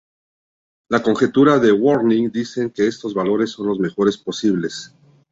[0.89, 4.95] La conjetura de Waring dicen que estos valores son los mejores posibles.